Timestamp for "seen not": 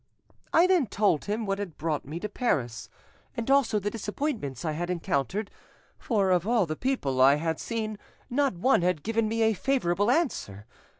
7.59-8.55